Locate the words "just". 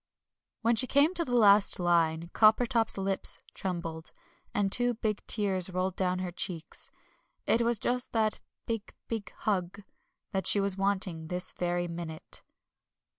7.77-8.11